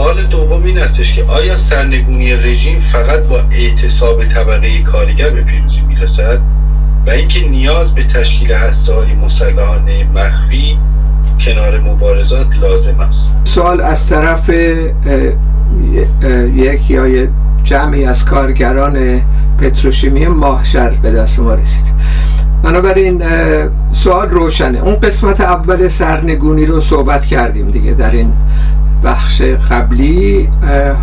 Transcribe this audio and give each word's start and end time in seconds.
سوال 0.00 0.26
دوم 0.26 0.62
این 0.62 0.78
استش 0.78 1.14
که 1.14 1.24
آیا 1.24 1.56
سرنگونی 1.56 2.32
رژیم 2.32 2.78
فقط 2.78 3.20
با 3.20 3.40
اعتصاب 3.50 4.24
طبقه 4.24 4.82
کارگر 4.82 5.30
به 5.30 5.42
پیروزی 5.42 5.80
می‌رسد؟ 5.80 6.38
و 7.06 7.10
اینکه 7.10 7.48
نیاز 7.48 7.94
به 7.94 8.04
تشکیل 8.04 8.52
هسته 8.52 8.94
های 8.94 9.14
مسلحانه 9.14 10.04
مخفی 10.04 10.78
کنار 11.44 11.80
مبارزات 11.80 12.46
لازم 12.60 13.00
است. 13.00 13.30
سوال 13.44 13.80
از 13.80 14.08
طرف 14.08 14.50
یک 16.54 16.90
یا 16.90 17.28
جمعی 17.62 18.04
از 18.04 18.24
کارگران 18.24 19.22
پتروشیمی 19.58 20.26
ماهشر 20.26 20.90
به 20.90 21.10
دست 21.10 21.40
ما 21.40 21.54
رسید. 21.54 21.86
بنابراین 22.62 23.22
سوال 23.92 24.28
روشنه. 24.28 24.78
اون 24.78 24.94
قسمت 24.94 25.40
اول 25.40 25.88
سرنگونی 25.88 26.66
رو 26.66 26.80
صحبت 26.80 27.26
کردیم 27.26 27.70
دیگه 27.70 27.92
در 27.92 28.10
این 28.10 28.32
بخش 29.04 29.42
قبلی 29.42 30.48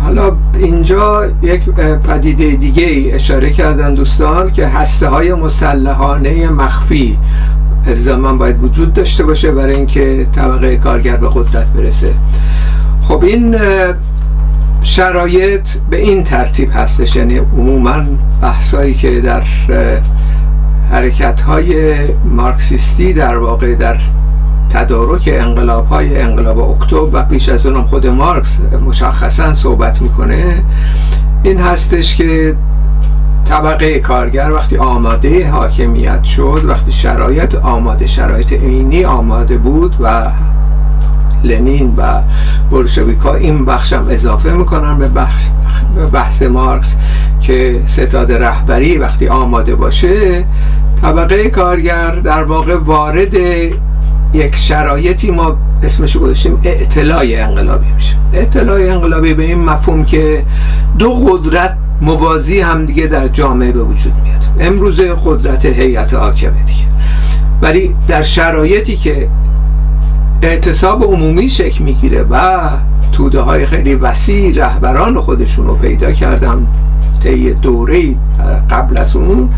حالا 0.04 0.32
اینجا 0.58 1.26
یک 1.42 1.70
پدیده 2.08 2.50
دیگه 2.50 2.84
ای 2.84 3.12
اشاره 3.12 3.50
کردن 3.50 3.94
دوستان 3.94 4.50
که 4.50 4.66
هسته 4.66 5.08
های 5.08 5.34
مسلحانه 5.34 6.48
مخفی 6.48 7.18
الزاما 7.86 8.32
باید 8.32 8.64
وجود 8.64 8.92
داشته 8.92 9.24
باشه 9.24 9.52
برای 9.52 9.74
اینکه 9.74 10.26
طبقه 10.34 10.76
کارگر 10.76 11.16
به 11.16 11.28
قدرت 11.28 11.66
برسه. 11.66 12.14
خب 13.02 13.24
این 13.24 13.56
شرایط 14.82 15.68
به 15.90 15.96
این 15.96 16.24
ترتیب 16.24 16.70
هستش 16.74 17.16
یعنی 17.16 17.38
عموما 17.38 18.04
بحثایی 18.42 18.94
که 18.94 19.20
در 19.20 19.42
حرکت 20.90 21.40
های 21.40 21.94
مارکسیستی 22.24 23.12
در 23.12 23.38
واقع 23.38 23.74
در 23.74 23.96
تدارک 24.70 25.30
انقلاب 25.32 25.88
های 25.88 26.22
انقلاب 26.22 26.58
اکتبر 26.58 27.08
و 27.12 27.24
پیش 27.24 27.48
از 27.48 27.66
اونم 27.66 27.86
خود 27.86 28.06
مارکس 28.06 28.58
مشخصا 28.86 29.54
صحبت 29.54 30.02
می‌کنه 30.02 30.62
این 31.42 31.60
هستش 31.60 32.16
که 32.16 32.56
طبقه 33.48 33.98
کارگر 33.98 34.52
وقتی 34.52 34.76
آماده 34.76 35.50
حاکمیت 35.50 36.24
شد 36.24 36.62
وقتی 36.64 36.92
شرایط 36.92 37.54
آماده 37.54 38.06
شرایط 38.06 38.52
عینی 38.52 39.04
آماده 39.04 39.58
بود 39.58 39.96
و 40.00 40.30
لنین 41.44 41.94
و 41.96 42.02
بلشویکا 42.70 43.34
این 43.34 43.64
بخشم 43.64 44.06
اضافه 44.10 44.52
می‌کنن 44.52 44.98
به 44.98 45.08
به 45.96 46.06
بحث 46.06 46.42
مارکس 46.42 46.96
که 47.40 47.82
ستاد 47.86 48.32
رهبری 48.32 48.98
وقتی 48.98 49.28
آماده 49.28 49.74
باشه 49.74 50.44
طبقه 51.02 51.48
کارگر 51.48 52.10
در 52.10 52.44
واقع 52.44 52.76
وارد 52.76 53.34
یک 54.34 54.56
شرایطی 54.56 55.30
ما 55.30 55.56
اسمش 55.82 56.16
گذاشتیم 56.16 56.60
اعتلای 56.64 57.36
انقلابی 57.36 57.92
میشه. 57.92 58.16
اعتلای 58.32 58.90
انقلابی 58.90 59.34
به 59.34 59.42
این 59.42 59.64
مفهوم 59.64 60.04
که 60.04 60.44
دو 60.98 61.12
قدرت 61.12 61.76
موازی 62.00 62.60
هم 62.60 62.84
دیگه 62.84 63.06
در 63.06 63.28
جامعه 63.28 63.72
به 63.72 63.82
وجود 63.82 64.12
میاد. 64.22 64.44
امروز 64.60 65.00
قدرت 65.00 65.66
هیئت 65.66 66.14
حاکمه 66.14 66.62
دیگه. 66.62 66.84
ولی 67.62 67.94
در 68.08 68.22
شرایطی 68.22 68.96
که 68.96 69.28
اعتصاب 70.42 71.04
عمومی 71.04 71.48
شکل 71.48 71.84
می‌گیره 71.84 72.22
و 72.30 72.58
توده 73.12 73.40
های 73.40 73.66
خیلی 73.66 73.94
وسیع 73.94 74.54
رهبران 74.56 75.20
خودشون 75.20 75.66
رو 75.66 75.74
پیدا 75.74 76.12
کردن 76.12 76.66
طی 77.22 77.52
دوره 77.52 78.14
قبل 78.70 78.98
از 78.98 79.16
اون 79.16 79.50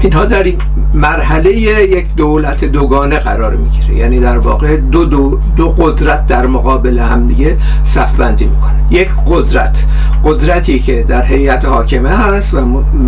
اینها 0.00 0.24
در 0.24 0.42
این 0.42 0.58
مرحله 0.94 1.52
یک 1.52 2.14
دولت 2.14 2.64
دوگانه 2.64 3.18
قرار 3.18 3.56
می‌گیره. 3.56 3.94
یعنی 3.94 4.20
در 4.20 4.38
واقع 4.38 4.76
دو, 4.76 5.04
دو, 5.04 5.38
دو 5.56 5.68
قدرت 5.68 6.26
در 6.26 6.46
مقابل 6.46 6.98
هم 6.98 7.28
دیگه 7.28 7.56
صف 7.82 8.16
بندی 8.16 8.44
می‌کنه. 8.44 8.84
یک 8.90 9.08
قدرت 9.26 9.84
قدرتی 10.24 10.78
که 10.78 11.04
در 11.08 11.24
هیئت 11.24 11.64
حاکمه 11.64 12.08
هست 12.08 12.54
و 12.54 12.60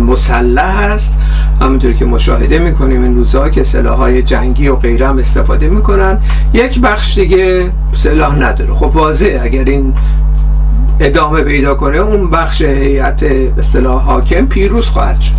مسلح 0.07 0.83
هست. 0.83 1.19
همونطور 1.61 1.93
که 1.93 2.05
مشاهده 2.05 2.59
می‌کنیم 2.59 3.03
این 3.03 3.15
روزها 3.15 3.49
که 3.49 3.63
سلاحهای 3.63 4.21
جنگی 4.21 4.67
و 4.67 4.75
غیره 4.75 5.07
هم 5.07 5.17
استفاده 5.17 5.69
می‌کنن. 5.69 6.19
یک 6.53 6.79
بخش 6.79 7.17
دیگه 7.17 7.71
سلاح 7.91 8.35
نداره. 8.35 8.73
خب 8.73 8.95
واضح 8.95 9.39
اگر 9.41 9.63
این 9.63 9.93
ادامه 11.01 11.41
پیدا 11.41 11.75
کنه 11.75 11.97
اون 11.97 12.29
بخش 12.29 12.61
هیئت 12.61 13.23
اصطلاح 13.57 14.03
حاکم 14.03 14.45
پیروز 14.45 14.89
خواهد 14.89 15.21
شد. 15.21 15.33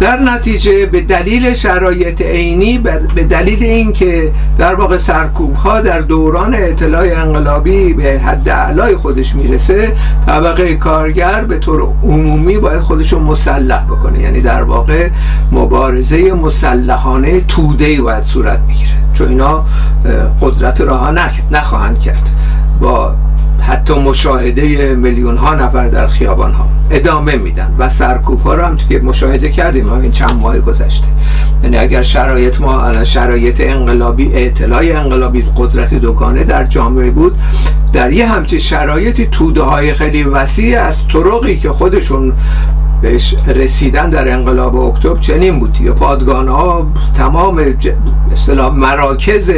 در 0.00 0.20
نتیجه 0.20 0.86
به 0.86 1.00
دلیل 1.00 1.54
شرایط 1.54 2.22
عینی 2.22 2.78
به 3.14 3.24
دلیل 3.24 3.62
اینکه 3.62 4.32
در 4.58 4.74
واقع 4.74 4.96
سرکوب 4.96 5.54
ها 5.54 5.80
در 5.80 5.98
دوران 5.98 6.54
اطلاع 6.54 7.02
انقلابی 7.02 7.92
به 7.92 8.20
حد 8.24 8.48
اعلای 8.48 8.96
خودش 8.96 9.34
می‌رسه 9.34 9.92
طبقه 10.26 10.74
کارگر 10.74 11.44
به 11.44 11.58
طور 11.58 11.82
عمومی 12.02 12.58
باید 12.58 12.80
خودش 12.80 13.12
رو 13.12 13.18
مسلح 13.18 13.84
بکنه. 13.84 14.20
یعنی 14.20 14.40
در 14.40 14.62
واقع 14.62 15.08
مبارزه 15.52 16.32
مسلحانه 16.32 17.40
توده 17.40 18.00
باید 18.00 18.24
صورت 18.24 18.60
می‌گیره 18.66 18.90
چون 19.12 19.28
اینا 19.28 19.64
قدرت 20.42 20.80
راه 20.80 21.14
نخواهند 21.50 22.00
کرد. 22.00 22.30
با 22.80 23.14
حتی 23.66 23.94
مشاهده 23.94 24.94
میلیون 24.94 25.36
ها 25.36 25.54
نفر 25.54 25.88
در 25.88 26.06
خیابان 26.06 26.52
ها 26.52 26.68
ادامه 26.90 27.36
میدن 27.36 27.74
و 27.78 27.88
سرکوب 27.88 28.40
ها 28.40 28.54
رو 28.54 28.62
هم 28.62 28.76
که 28.76 28.98
مشاهده 28.98 29.50
کردیم 29.50 29.88
همین 29.88 30.10
چند 30.10 30.32
ماه 30.32 30.58
گذشته. 30.58 31.08
یعنی 31.62 31.76
اگر 31.76 32.02
شرایط 32.02 32.60
ما 32.60 32.82
الان 32.82 33.04
شرایط 33.04 33.60
انقلابی 33.60 34.30
اطلاع 34.34 34.82
انقلابی 34.84 35.44
قدرت 35.56 35.94
دکانه 35.94 36.44
در 36.44 36.64
جامعه 36.64 37.10
بود 37.10 37.38
در 37.92 38.12
یه 38.12 38.26
همچین 38.26 38.58
شرایطی 38.58 39.26
توده 39.26 39.62
های 39.62 39.94
خیلی 39.94 40.22
وسیع 40.22 40.80
از 40.80 41.08
طرقی 41.08 41.56
که 41.56 41.70
خودشون 41.70 42.32
بهش 43.02 43.34
رسیدن 43.46 44.10
در 44.10 44.32
انقلاب 44.32 44.76
اکتبر 44.76 45.18
چنین 45.18 45.60
بود. 45.60 45.78
یا 45.80 45.92
پادگان 45.94 46.48
ها 46.48 46.86
تمام 47.14 47.60
اصطلاح 48.32 48.74
مراکز 48.74 49.52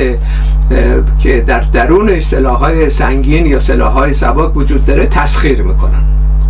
که 1.18 1.40
در 1.40 1.60
درونش 1.60 2.22
سلاحهای 2.22 2.90
سنگین 2.90 3.46
یا 3.46 3.60
سلاحهای 3.60 4.12
سباک 4.12 4.56
وجود 4.56 4.84
داره 4.84 5.06
تسخیر 5.06 5.62
می‌کنن 5.62 6.02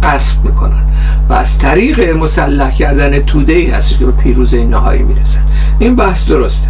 قصب 0.03 0.45
می‌کنن. 0.45 0.83
و 1.29 1.33
از 1.33 1.59
طریق 1.59 2.17
مسلح 2.17 2.71
کردن 2.71 3.19
توده 3.19 3.53
ای 3.53 3.71
هست 3.71 3.99
که 3.99 4.07
به 4.07 4.13
پیروزی 4.13 4.65
نهایی 4.65 5.03
می‌رسن. 5.03 5.43
این 5.79 5.97
بحث 5.97 6.25
درسته. 6.25 6.69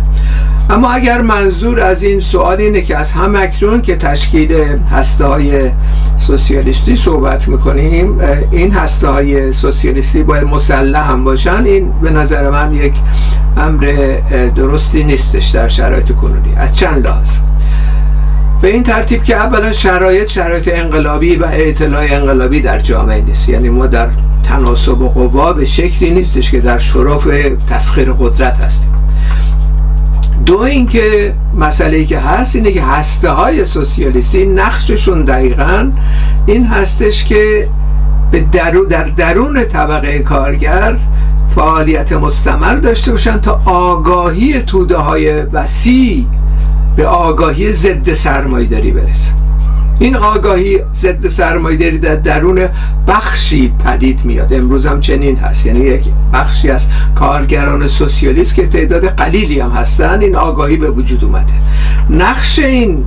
اما 0.71 0.91
اگر 0.91 1.21
منظور 1.21 1.81
از 1.81 2.03
این 2.03 2.21
سوال 2.21 2.61
اینه 2.61 2.83
که 2.83 2.97
از 2.97 3.13
هم 3.13 3.37
اکنون 3.37 3.83
که 3.83 3.97
تشکیل 3.97 4.53
هسته 4.91 5.25
های 5.25 5.71
سوسیالیستی 6.17 6.97
صحبت 6.97 7.49
می‌کنیم 7.49 8.19
این 8.51 8.73
هسته 8.73 9.09
های 9.09 9.53
سوسیالیستی 9.53 10.23
باید 10.23 10.45
مسلح 10.45 11.11
هم 11.11 11.25
باشن 11.25 11.65
این 11.65 11.93
به 12.03 12.11
نظر 12.11 12.51
من 12.51 12.73
یک 12.73 12.95
امر 13.57 14.17
درستی 14.57 15.05
نیستش 15.05 15.47
در 15.47 15.69
شرایط 15.69 16.13
کنونی. 16.13 16.55
از 16.57 16.77
چند 16.77 17.07
لحاظ. 17.07 17.39
به 18.63 18.69
این 18.69 18.83
ترتیب 18.83 19.23
که 19.23 19.37
اولا 19.37 19.73
شرایط 19.73 20.29
شرایط 20.29 20.71
انقلابی 20.73 21.37
و 21.37 21.47
اطلاع 21.53 22.07
انقلابی 22.11 22.61
در 22.61 22.79
جامعه 22.79 23.21
نیست. 23.21 23.49
یعنی 23.49 23.69
ما 23.69 23.87
در 23.87 24.09
تناسب 24.43 25.01
و 25.01 25.09
قوا 25.09 25.53
به 25.53 25.65
شکلی 25.65 26.11
نیستش 26.11 26.51
که 26.51 26.61
در 26.61 26.79
شرف 26.79 27.29
تسخیر 27.71 28.13
قدرت 28.13 28.59
هستیم. 28.59 28.96
دو 30.47 30.61
اینکه 30.61 31.35
مسئله 31.59 32.05
که 32.05 32.19
هست 32.19 32.57
اینه 32.57 32.73
که 32.73 32.83
هسته 32.83 33.31
های 33.31 33.65
سوسیالیستی 33.65 34.47
نقششون 34.47 35.25
دقیقا 35.25 35.93
این 36.47 36.67
هستش 36.67 37.25
که 37.25 37.69
به 38.31 38.41
درو 38.41 38.85
در 38.85 39.05
درون 39.05 39.65
طبقه 39.65 40.19
کارگر 40.19 40.97
فعالیت 41.55 42.13
مستمر 42.13 42.75
داشته 42.75 43.11
باشن 43.11 43.41
تا 43.41 43.61
آگاهی 43.65 44.63
توده 44.63 44.97
های 44.97 45.33
وسیع 45.43 46.27
به 46.97 47.07
آگاهی 47.07 47.73
ضد 47.73 48.13
سرمایداری 48.13 48.91
برسه 48.91 49.46
این 49.99 50.17
آگاهی 50.17 50.81
ضد 50.95 51.27
سرمایه‌داری 51.27 51.99
در 51.99 52.15
درون 52.15 52.69
بخشی 53.09 53.73
پدید 53.85 54.25
میاد. 54.25 54.53
امروز 54.53 54.87
هم 54.87 55.01
چنین 55.01 55.37
هست. 55.37 55.67
یعنی 55.67 55.81
یک 55.81 56.05
بخشی 56.33 56.71
از 56.71 56.89
کارگران 57.15 57.89
سوسیالیست 57.89 58.55
که 58.55 58.67
تعداد 58.67 59.05
قلیلی 59.05 59.61
هم 59.61 59.71
هستن 59.71 60.21
این 60.21 60.37
آگاهی 60.37 60.77
به 60.77 60.91
وجود 60.91 61.25
اومده. 61.25 61.53
نقش 62.11 62.59
این 62.59 63.05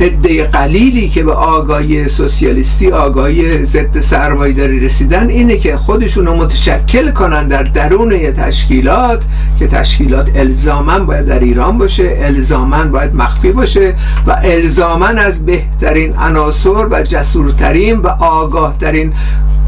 عده 0.00 0.44
قلیلی 0.44 1.08
که 1.08 1.22
به 1.22 1.32
آگاهی 1.32 2.08
سوسیالیستی 2.08 2.90
آگاهی 2.90 3.64
ضد 3.64 4.00
سرمایه‌داری 4.00 4.80
رسیدن 4.80 5.28
اینه 5.28 5.56
که 5.56 5.76
خودشون 5.76 6.26
رو 6.26 6.34
متشکل 6.34 7.10
کنن 7.10 7.48
در 7.48 7.62
درون 7.62 8.12
یه 8.12 8.32
تشکیلات 8.32 9.24
که 9.58 9.66
تشکیلات 9.66 10.30
الزاما 10.34 10.98
باید 10.98 11.26
در 11.26 11.38
ایران 11.38 11.78
باشه 11.78 12.18
الزاما 12.20 12.84
باید 12.84 13.14
مخفی 13.14 13.52
باشه 13.52 13.94
و 14.26 14.36
الزاما 14.42 15.06
از 15.06 15.46
بهترین 15.46 16.16
عناصر 16.16 16.86
و 16.90 17.02
جسورترین 17.02 17.98
و 17.98 18.08
آگاهترین 18.08 19.12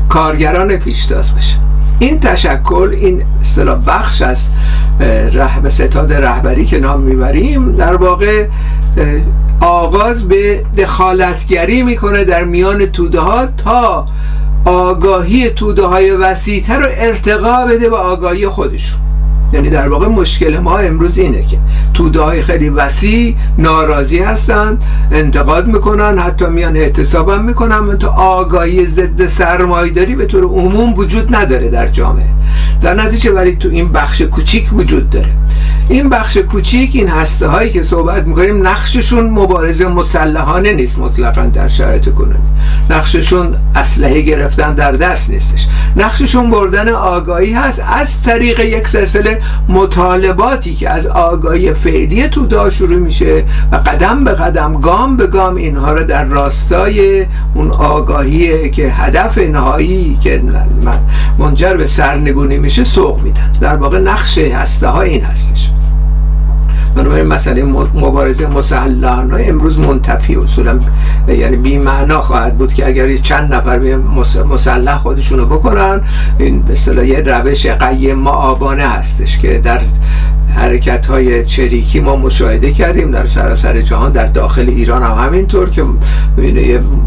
کارگران 0.08 0.76
پیشتاز 0.76 1.34
باشه. 1.34 1.56
این 1.98 2.20
تشکل 2.20 2.94
این 3.00 3.22
اصطلاح 3.40 3.78
بخش 3.86 4.22
از 4.22 4.48
ره 5.32 5.68
ستاد 5.68 6.12
رهبری 6.12 6.64
که 6.64 6.78
نام 6.78 7.00
می‌بریم 7.00 7.72
در 7.72 7.96
واقع 7.96 8.46
آغاز 9.60 10.28
به 10.28 10.64
دخالتگری 10.76 11.82
می‌کنه 11.82 12.24
در 12.24 12.44
میان 12.44 12.86
توده 12.86 13.20
ها 13.20 13.46
تا 13.46 14.06
آگاهی 14.64 15.50
توده 15.50 15.82
های 15.82 16.10
وسیعتر 16.10 16.78
رو 16.78 16.86
ارتقا 16.90 17.66
بده 17.66 17.88
به 17.88 17.96
آگاهی 17.96 18.48
خودشون. 18.48 19.00
یعنی 19.52 19.70
در 19.70 19.88
واقع 19.88 20.06
مشکل 20.06 20.58
ما 20.58 20.78
امروز 20.78 21.18
اینه 21.18 21.42
که 21.42 21.58
توده 21.94 22.20
های 22.20 22.42
خیلی 22.42 22.68
وسیع 22.68 23.36
ناراضی 23.58 24.18
هستن 24.18 24.78
انتقاد 25.12 25.66
می‌کنن 25.66 26.18
حتی 26.18 26.46
میان 26.46 26.76
اعتصاب 26.76 27.30
هم 27.30 27.44
می‌کنن 27.44 27.98
تا 27.98 28.08
آگاهی 28.08 28.86
ضد 28.86 29.26
سرمایداری 29.26 30.16
به 30.16 30.26
طور 30.26 30.44
عموم 30.44 30.94
وجود 30.94 31.36
نداره 31.36 31.68
در 31.68 31.88
جامعه. 31.88 32.28
در 32.82 32.94
نتیجه 32.94 33.32
ولی 33.32 33.56
تو 33.56 33.68
این 33.68 33.92
بخش 33.92 34.22
کوچیک 34.22 34.72
وجود 34.72 35.10
داره. 35.10 35.32
این 35.88 36.08
بخش 36.08 36.36
کوچیک 36.36 36.90
این 36.94 37.08
هسته 37.08 37.46
هایی 37.46 37.70
که 37.70 37.82
صحبت 37.82 38.26
می‌کنیم 38.26 38.66
نقششون 38.66 39.30
مبارزه 39.30 39.88
مسلحانه 39.88 40.72
نیست 40.72 40.98
مطلقا 40.98 41.42
در 41.42 41.68
شرایط 41.68 42.08
کنونی 42.08 42.38
نقششون 42.90 43.54
اسلحه 43.74 44.20
گرفتن 44.20 44.74
در 44.74 44.92
دست 44.92 45.30
نیستش. 45.30 45.66
نقششون 45.96 46.50
بردن 46.50 46.88
آگاهی 46.88 47.52
هست 47.52 47.82
از 47.86 48.22
طریق 48.22 48.60
یک 48.60 48.88
سلسله 48.88 49.40
مطالباتی 49.68 50.74
که 50.74 50.90
از 50.90 51.06
آگاهی 51.06 51.74
فعلی 51.74 52.28
تودا 52.28 52.70
شروع 52.70 52.98
میشه 52.98 53.44
و 53.72 53.76
قدم 53.76 54.24
به 54.24 54.30
قدم 54.30 54.80
گام 54.80 55.16
به 55.16 55.26
گام 55.26 55.56
اینها 55.56 55.92
رو 55.92 56.04
در 56.04 56.24
راستای 56.24 57.26
اون 57.54 57.70
آگاهی 57.70 58.70
که 58.70 58.88
هدف 58.88 59.38
نهایی 59.38 60.18
که 60.20 60.42
منجر 61.38 61.74
به 61.74 61.86
سرنگونی 61.86 62.58
میشه 62.68 62.84
سوق 62.84 63.20
میدن. 63.20 63.52
در 63.60 63.76
واقع 63.76 63.98
نقش 63.98 64.38
هسته 64.38 64.88
ها 64.88 65.02
این 65.02 65.24
هستش. 65.24 65.70
بنابراین 66.94 67.26
مسئله 67.26 67.62
مبارزه 67.94 68.46
مسلحانه 68.46 69.44
امروز 69.48 69.78
منتفی 69.78 70.36
اصولا 70.36 70.80
یعنی 71.28 71.56
بی 71.56 71.78
معنا 71.78 72.20
خواهد 72.20 72.58
بود 72.58 72.74
که 72.74 72.86
اگر 72.86 73.16
چند 73.16 73.54
نفر 73.54 73.78
به 73.78 73.96
مسلح 74.50 74.98
خودشونو 74.98 75.46
بکنن 75.46 76.00
این 76.38 76.62
به 76.62 76.72
اصطلاح 76.72 77.06
یه 77.06 77.20
روش 77.20 77.66
قیم 77.66 78.18
معابانه 78.18 78.88
هستش 78.88 79.38
که 79.38 79.58
در 79.58 79.80
حرکت 80.58 81.06
های 81.06 81.44
چریکی 81.44 82.00
ما 82.00 82.16
مشاهده 82.16 82.72
کردیم 82.72 83.10
در 83.10 83.26
سراسر 83.26 83.80
جهان 83.80 84.12
در 84.12 84.26
داخل 84.26 84.68
ایران 84.68 85.02
هم 85.02 85.24
همینطور 85.26 85.70
که 85.70 85.84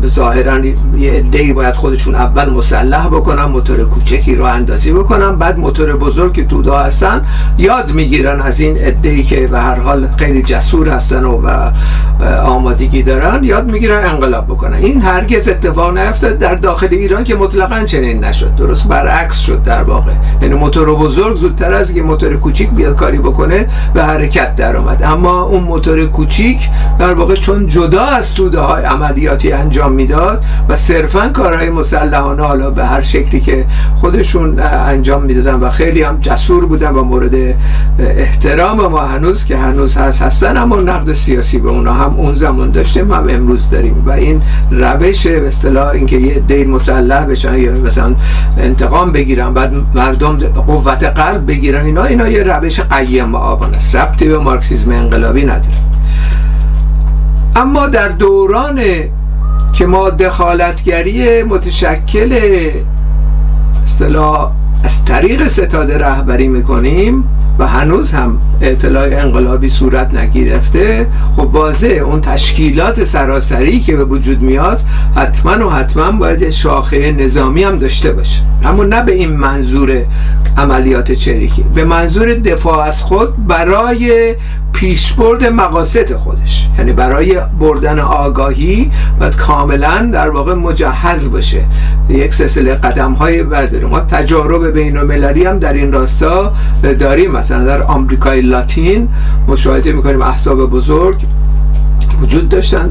ظاهرا 0.08 0.66
یه 0.98 1.12
عده‌ای 1.12 1.54
باید 1.54 1.76
خودشون 1.76 2.16
اول 2.16 2.50
مسلح 2.50 3.08
بکنن 3.08 3.44
موتور 3.44 3.84
کوچکی 3.86 4.36
رو 4.36 4.44
اندازی 4.44 4.92
بکنن 4.92 5.36
بعد 5.36 5.60
موتور 5.60 5.96
بزرگ 5.96 6.34
که 6.34 6.46
تودا 6.46 6.80
هستن 6.80 7.26
یاد 7.58 7.94
می‌گیرن 7.94 8.42
از 8.42 8.60
این 8.60 8.78
عده‌ای 8.78 9.24
که 9.24 9.48
به 9.48 9.60
هر 9.60 9.80
حال 9.80 10.08
خیلی 10.18 10.44
جسور 10.44 10.90
هستن 10.90 11.24
و, 11.24 11.72
آمادگی 12.46 13.04
دارن 13.04 13.44
یاد 13.44 13.72
می‌گیرن 13.72 14.06
انقلاب 14.06 14.46
بکنن. 14.46 14.78
این 14.78 15.02
هرگز 15.02 15.50
اتفاق 15.50 15.98
نیفتاد 15.98 16.38
در 16.38 16.56
داخل 16.56 16.88
ایران 16.92 17.24
که 17.24 17.36
مطلقا 17.36 17.84
چنین 17.84 18.24
نشد. 18.24 18.56
درست 18.56 18.88
برعکس 18.88 19.40
شد 19.40 19.64
در 19.64 19.84
واقع. 19.84 20.12
یعنی 20.42 20.56
موتور 20.56 20.96
بزرگ 20.96 21.36
زودتر 21.36 21.74
از 21.74 21.94
که 21.94 22.02
موتور 22.02 22.38
کوچیک 22.38 22.70
بیاد 22.70 22.96
کاری 22.96 23.18
بکنه. 23.18 23.41
به 23.94 24.04
حرکت 24.04 24.56
در 24.56 24.78
اومد. 24.78 25.04
اما 25.04 25.42
اون 25.42 25.64
موتور 25.64 26.06
کوچیک 26.06 26.70
در 27.00 27.14
واقع 27.14 27.36
چون 27.36 27.68
جدا 27.68 28.04
از 28.04 28.34
توده 28.34 28.60
های 28.60 28.84
عملیاتی 28.84 29.52
انجام 29.52 29.92
می‌داد 29.92 30.44
و 30.70 30.76
صرفا 30.76 31.30
کارهای 31.30 31.70
مسلحانه 31.70 32.44
حالا 32.44 32.70
به 32.70 32.86
هر 32.86 33.02
شکلی 33.02 33.40
که 33.40 33.66
خودشون 33.96 34.60
انجام 34.88 35.24
می‌دادن 35.24 35.54
و 35.54 35.70
خیلی 35.70 36.02
هم 36.02 36.18
جسور 36.22 36.66
بودن 36.66 36.92
و 36.92 37.04
مورد 37.04 37.36
احترام 38.00 38.88
ما 38.88 39.00
هنوز 39.00 39.46
که 39.46 39.58
هنوز 39.58 39.98
هست 39.98 40.22
هستن 40.22 40.58
اما 40.58 40.76
نقد 40.76 41.14
سیاسی 41.14 41.60
به 41.60 41.70
اونا 41.70 41.94
هم 41.94 42.16
اون 42.18 42.34
زمان 42.34 42.72
داشتیم 42.72 43.12
هم 43.12 43.28
امروز 43.30 43.70
داریم. 43.70 44.04
و 44.06 44.12
این 44.12 44.42
روش 44.72 45.28
به 45.28 45.48
اصطلاح 45.48 45.88
اینکه 45.88 46.18
یه 46.18 46.40
دی 46.40 46.64
مسلح 46.64 47.26
بشن 47.26 47.58
یا 47.58 47.72
مثلا 47.72 48.16
انتقام 48.58 49.12
بگیرن 49.12 49.54
بعد 49.54 49.74
مردم 49.96 50.38
قوت 50.38 51.04
قلب 51.04 51.48
بگیرن 51.48 51.86
اینا 51.86 52.04
اینا 52.04 52.28
یه 52.28 52.44
روش 52.44 52.80
قیم 53.22 53.30
معابان 53.30 53.76
است. 53.76 53.96
ربطی 53.96 54.28
به 54.28 54.38
مارکسیزم 54.38 54.92
انقلابی 54.92 55.44
نداره. 55.46 55.78
اما 57.56 57.88
در 57.88 58.08
دوران 58.08 58.80
که 59.74 59.86
ما 59.86 60.10
دخالتگری 60.10 61.44
متشکل 61.44 62.40
اصطلاح 63.84 64.52
از 64.84 65.06
طریق 65.06 65.48
ستاد 65.48 65.92
رهبری 65.92 66.48
می‌کنیم 66.48 67.24
و 67.62 67.68
هنوز 67.68 68.12
هم 68.12 68.38
اطلاع 68.62 69.08
انقلابی 69.12 69.70
صورت 69.70 70.14
نگرفته. 70.14 71.08
خب 71.36 71.56
واضح 71.56 72.02
اون 72.06 72.22
تشکیلات 72.22 73.04
سراسری 73.04 73.80
که 73.80 73.96
به 73.96 74.04
وجود 74.04 74.42
میاد 74.42 74.82
حتما 75.16 75.68
و 75.68 75.70
حتما 75.70 76.12
باید 76.12 76.50
شاخه 76.50 77.12
نظامی 77.12 77.64
هم 77.64 77.78
داشته 77.78 78.12
باشه. 78.12 78.42
اما 78.64 78.84
نه 78.84 79.02
به 79.02 79.12
این 79.12 79.32
منظور 79.32 80.06
عملیات 80.58 81.12
چریکی. 81.12 81.64
به 81.76 81.84
منظور 81.84 82.34
دفاع 82.34 82.80
از 82.80 83.04
خود 83.04 83.48
برای 83.48 84.36
پیشبرد 84.74 85.46
مقاصد 85.46 86.16
خودش. 86.16 86.70
یعنی 86.78 86.94
برای 86.94 87.40
بردن 87.60 88.00
آگاهی 88.00 88.92
باید 89.20 89.36
کاملا 89.36 90.10
در 90.14 90.30
واقع 90.30 90.54
مجهز 90.54 91.32
باشه. 91.32 91.66
یک 92.10 92.34
سلسله 92.34 92.76
قدم 92.76 93.12
های 93.12 93.44
برداریم. 93.44 93.90
ما 93.90 94.00
تجارب 94.00 94.68
بین 94.68 94.98
المللی 94.98 95.46
هم 95.46 95.60
در 95.60 95.74
این 95.74 95.94
راستا 95.94 96.54
داریم. 97.00 97.32
مثلا 97.32 97.64
در 97.64 97.84
آمریکای 97.84 98.42
لاتین 98.42 99.10
مشاهده 99.48 99.92
می‌کنیم. 99.92 100.22
احزاب 100.22 100.70
بزرگ 100.70 101.22
وجود 102.22 102.50
داشتن 102.50 102.90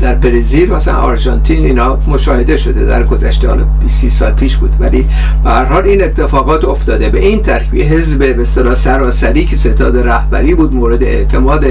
در 0.00 0.14
برزیل 0.14 0.72
مثلا 0.72 0.94
آرژانتین 0.94 1.64
اینا 1.64 1.98
مشاهده 2.08 2.56
شده 2.56 2.84
در 2.84 3.02
گذشته 3.02 3.48
حالا 3.48 3.64
20 3.80 4.08
سال 4.08 4.32
پیش 4.32 4.56
بود. 4.56 4.74
ولی 4.80 5.06
به 5.44 5.50
هر 5.50 5.64
حال 5.64 5.84
این 5.84 6.04
اتفاقات 6.04 6.64
افتاده. 6.64 7.08
به 7.08 7.18
این 7.18 7.42
ترکیب 7.42 7.82
حزب 7.82 8.36
به 8.36 8.42
اصطلاح 8.42 8.74
سراسری 8.74 9.44
که 9.46 9.56
ستاد 9.56 9.96
رهبری 9.96 10.54
بود 10.54 10.74
مورد 10.74 11.02
اعتماد 11.02 11.64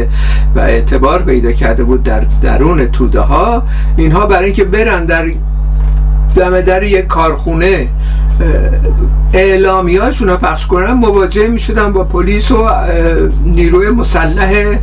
و 0.56 0.59
اعتبار 0.59 1.24
پیدا 1.24 1.51
کرده 1.51 1.83
بود 1.83 2.03
در 2.03 2.24
درون 2.41 2.85
توده 2.85 3.19
ها 3.19 3.63
اینها 3.97 4.25
برای 4.25 4.45
اینکه 4.45 4.63
برن 4.63 5.06
در 5.06 5.31
دم 6.35 6.62
در 6.62 6.83
یک 6.83 7.07
کارخونه 7.07 7.88
اعلامی 9.33 9.97
هاشون 9.97 10.30
رو 10.30 10.38
پخش 10.38 10.68
کنن 10.68 10.91
مواجه 10.91 11.47
می 11.47 11.59
شدن 11.59 11.94
با 11.94 12.03
پلیس 12.03 12.51
و 12.51 12.69
نیروی 13.45 13.89
مسلح 13.89 14.80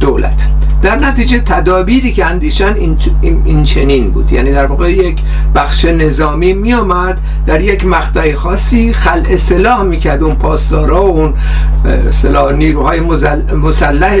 دولت. 0.00 0.46
در 0.82 0.96
نتیجه 0.96 1.40
تدابیری 1.40 2.12
که 2.12 2.26
اندیشن 2.26 2.74
این, 2.74 2.96
این 3.44 3.64
چنین 3.64 4.10
بود. 4.10 4.32
یعنی 4.32 4.52
در 4.52 4.66
واقع 4.66 4.92
یک 4.92 5.18
بخش 5.54 5.84
نظامی 5.84 6.52
می 6.52 6.74
آمد 6.74 7.20
در 7.46 7.62
یک 7.62 7.86
مقطع 7.86 8.34
خاصی 8.34 8.92
خلع 8.92 9.36
سلاح 9.36 9.82
می‌کرد. 9.82 10.22
اون 10.22 10.36
پاسدارا 10.36 11.04
و 11.04 11.16
اون 11.16 11.34
سلاح 12.10 12.52
نیروهای 12.52 13.00
مسلح 13.52 14.16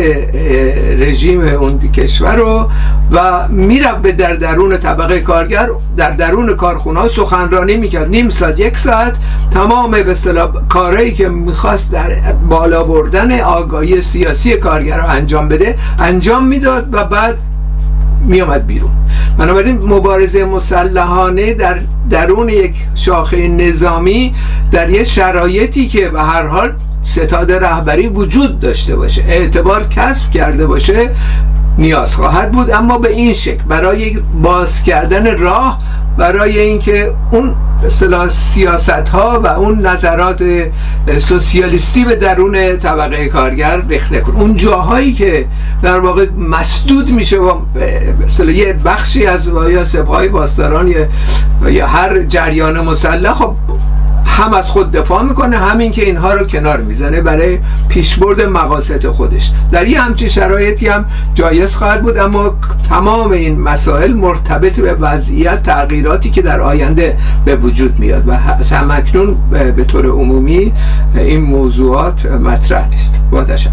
رژیم 0.98 1.40
اون 1.40 1.78
کشور 1.78 2.36
رو 2.36 2.68
و 3.12 3.48
می‌رفت 3.48 4.02
به 4.02 4.12
در 4.12 4.34
درون 4.34 4.76
طبقه 4.76 5.20
کارگر. 5.20 5.68
در 5.96 6.10
درون 6.10 6.54
کارخونه 6.54 7.08
سخنرانی 7.08 7.76
می‌کرد. 7.76 8.08
نیم 8.08 8.28
ساعت 8.28 8.60
یک 8.60 8.78
ساعت 8.78 9.16
تمام 9.50 9.90
به 9.90 10.10
اصطلاح 10.10 10.52
کارهایی 10.68 11.12
که 11.12 11.28
می‌خواست 11.28 11.92
در 11.92 12.10
بالا 12.48 12.84
بردن 12.84 13.40
آگاهی 13.40 14.00
سیاسی 14.00 14.56
کارگر 14.56 14.98
رو 14.98 15.08
انجام 15.08 15.48
بده 15.48 15.76
انجام 15.98 16.45
می‌داد 16.46 16.88
و 16.92 17.04
بعد 17.04 17.34
میامد 18.26 18.66
بیرون. 18.66 18.90
بنابراین 19.38 19.78
مبارزه 19.78 20.44
مسلحانه 20.44 21.54
در 21.54 21.78
درون 22.10 22.48
یک 22.48 22.74
شاخه 22.94 23.48
نظامی 23.48 24.34
در 24.72 24.90
یک 24.90 25.02
شرایطی 25.02 25.88
که 25.88 26.08
به 26.08 26.22
هر 26.22 26.46
حال 26.46 26.72
ستاد 27.02 27.52
رهبری 27.52 28.08
وجود 28.08 28.60
داشته 28.60 28.96
باشه 28.96 29.24
اعتبار 29.28 29.88
کسب 29.88 30.30
کرده 30.30 30.66
باشه 30.66 31.10
نیاز 31.78 32.16
خواهد 32.16 32.52
بود. 32.52 32.70
اما 32.70 32.98
به 32.98 33.10
این 33.10 33.34
شکل 33.34 33.62
برای 33.68 34.18
باز 34.42 34.82
کردن 34.82 35.38
راه 35.38 35.78
برای 36.18 36.58
اینکه 36.58 37.14
اون 37.30 37.54
اصطلاح 37.84 38.28
سیاست 38.28 39.08
ها 39.08 39.40
و 39.44 39.46
اون 39.46 39.86
نظرات 39.86 40.44
سوسیالیستی 41.18 42.04
به 42.04 42.16
درون 42.16 42.78
طبقه 42.78 43.28
کارگر 43.28 43.80
ریخت 43.88 44.12
نکن 44.12 44.36
اون 44.36 44.56
جاهایی 44.56 45.12
که 45.12 45.46
در 45.82 46.00
واقع 46.00 46.26
مسدود 46.38 47.10
میشه 47.10 47.38
و 47.38 47.60
یه 48.48 48.72
بخشی 48.72 49.26
از 49.26 49.50
یا 49.70 49.84
سپاه 49.84 50.28
پاسداران 50.28 50.94
یا 51.66 51.86
هر 51.86 52.22
جریان 52.22 52.80
مسلح 52.80 53.34
خب 53.34 53.54
هم 54.26 54.54
از 54.54 54.70
خود 54.70 54.92
دفاع 54.92 55.22
می‌کنه 55.22 55.58
همین 55.58 55.92
که 55.92 56.04
اینها 56.04 56.34
رو 56.34 56.46
کنار 56.46 56.80
می‌زنه 56.80 57.20
برای 57.20 57.58
پیشبرد 57.88 58.40
مقاصد 58.40 59.06
خودش. 59.06 59.52
در 59.72 59.88
یه 59.88 60.00
همچین 60.00 60.28
شرایطی 60.28 60.88
هم 60.88 61.04
جایز 61.34 61.76
خواهد 61.76 62.02
بود 62.02 62.18
اما 62.18 62.54
تمام 62.88 63.30
این 63.30 63.60
مسائل 63.60 64.12
مرتبط 64.12 64.80
به 64.80 64.92
وضعیت 64.92 65.62
تغییراتی 65.62 66.30
که 66.30 66.42
در 66.42 66.60
آینده 66.60 67.16
به 67.44 67.56
وجود 67.56 67.98
میاد 67.98 68.28
و 68.28 68.36
همکنون 68.36 69.36
به 69.76 69.84
طور 69.84 70.06
عمومی 70.06 70.72
این 71.14 71.40
موضوعات 71.40 72.26
مطرح 72.26 72.88
نیست. 72.88 73.14
با 73.30 73.44
تشکر. 73.44 73.70